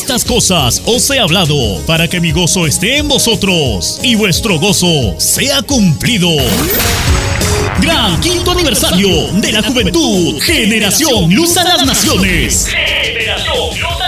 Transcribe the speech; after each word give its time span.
Estas 0.00 0.24
cosas 0.24 0.82
os 0.86 1.10
he 1.10 1.18
hablado 1.18 1.54
para 1.86 2.08
que 2.08 2.20
mi 2.20 2.32
gozo 2.32 2.66
esté 2.66 2.96
en 2.96 3.06
vosotros 3.06 4.00
y 4.02 4.14
vuestro 4.14 4.58
gozo 4.58 5.14
sea 5.18 5.60
cumplido. 5.60 6.30
Gran 7.82 8.18
quinto 8.22 8.52
aniversario 8.52 9.30
de 9.34 9.52
la 9.52 9.62
juventud. 9.62 10.40
Generación 10.40 11.34
Luz 11.34 11.54
a 11.58 11.64
las 11.64 11.84
Naciones. 11.84 12.68
Generación 12.68 13.78
Luz 13.78 13.99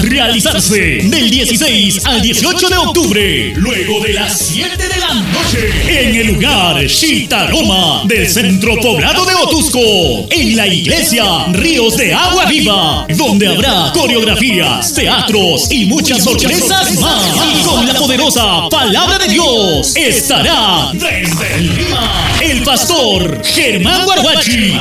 realizarse 0.00 0.78
del 1.02 1.30
16 1.30 2.06
al 2.06 2.22
18 2.22 2.68
de 2.68 2.76
octubre, 2.76 3.52
luego 3.56 4.00
de 4.00 4.12
las 4.12 4.38
7 4.38 4.76
de 4.76 4.96
la 4.98 5.14
noche, 5.14 5.68
en 5.88 6.14
el 6.14 6.26
lugar 6.28 6.86
Chitaroma 6.86 8.02
del 8.04 8.28
centro 8.28 8.76
poblado 8.80 9.24
de 9.24 9.34
Otusco, 9.34 10.26
en 10.30 10.56
la 10.56 10.66
iglesia 10.66 11.24
Ríos 11.52 11.96
de 11.96 12.14
Agua 12.14 12.46
Viva, 12.46 13.06
donde 13.16 13.48
habrá 13.48 13.92
coreografías, 13.92 14.94
teatros 14.94 15.70
y 15.70 15.86
muchas 15.86 16.24
sorpresas 16.24 16.98
más. 17.00 17.22
Y 17.52 17.62
con 17.64 17.86
la 17.86 17.94
poderosa 17.94 18.68
palabra 18.70 19.18
de 19.18 19.28
Dios 19.28 19.96
estará 19.96 20.90
desde 20.92 21.60
Lima 21.60 22.38
el 22.40 22.62
pastor 22.62 23.42
Germán 23.44 24.04
Guarguachi. 24.04 24.78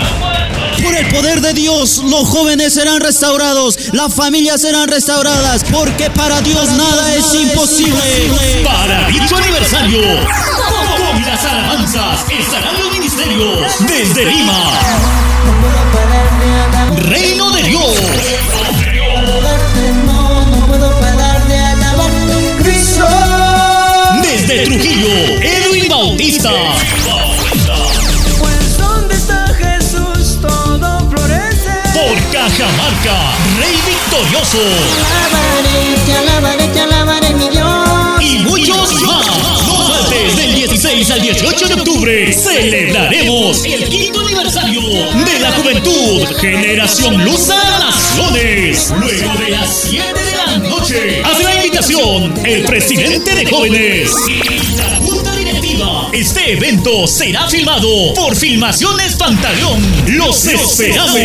Por 0.83 0.95
el 0.95 1.07
poder 1.09 1.41
de 1.41 1.53
Dios, 1.53 2.01
los 2.05 2.27
jóvenes 2.27 2.73
serán 2.73 3.01
restaurados, 3.01 3.77
las 3.93 4.13
familias 4.13 4.61
serán 4.61 4.87
restauradas, 4.87 5.63
porque 5.71 6.09
para 6.09 6.41
Dios 6.41 6.69
nada 6.71 7.13
es 7.15 7.33
imposible. 7.33 8.31
Para 8.63 9.07
dicho 9.07 9.35
aniversario, 9.37 10.01
con 10.01 11.21
las 11.25 11.43
alabanzas 11.43 12.25
estarán 12.29 12.79
los 12.79 12.91
ministerios 12.91 13.73
desde 13.87 14.25
Lima. 14.25 14.71
Reino 16.97 17.51
de 17.51 17.63
Dios. 17.63 17.95
Desde 24.21 24.63
Trujillo, 24.65 25.41
Edwin 25.41 25.87
Bautista. 25.89 26.51
Rey 33.03 33.75
Victorioso. 33.87 34.59
Alabaré, 35.25 35.95
te 36.05 36.13
alabaré, 36.13 36.67
te 36.67 36.81
alabaré, 36.81 37.33
mi 37.33 37.49
Dios. 37.49 38.21
y 38.21 38.39
muchos 38.43 39.01
más. 39.01 39.65
No 39.65 39.87
faltes 39.87 40.35
del 40.37 40.53
16 40.53 41.09
al 41.09 41.21
18 41.21 41.67
de 41.67 41.73
octubre. 41.73 42.31
Celebraremos 42.31 43.65
el 43.65 43.89
quinto 43.89 44.19
aniversario 44.19 44.81
de 44.81 45.39
la 45.39 45.51
juventud. 45.53 46.27
Generación 46.39 47.23
Luz 47.25 47.49
a 47.49 47.79
Naciones. 47.79 48.93
Luego 48.95 49.35
de 49.39 49.49
las 49.49 49.81
7 49.89 50.05
de 50.23 50.35
la 50.35 50.57
noche. 50.69 51.23
Hace 51.23 51.43
la 51.43 51.55
invitación 51.55 52.33
el 52.45 52.65
presidente 52.65 53.33
de 53.33 53.49
jóvenes. 53.49 54.11
Este 56.13 56.51
evento 56.51 57.07
será 57.07 57.47
filmado 57.47 58.13
por 58.13 58.35
Filmaciones 58.35 59.15
Pantaleón. 59.15 59.81
Los 60.07 60.45
esperamos. 60.45 61.17